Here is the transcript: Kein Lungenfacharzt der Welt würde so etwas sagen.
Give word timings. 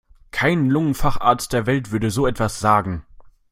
Kein 0.31 0.67
Lungenfacharzt 0.67 1.53
der 1.53 1.67
Welt 1.67 1.91
würde 1.91 2.09
so 2.09 2.25
etwas 2.25 2.59
sagen. 2.59 3.05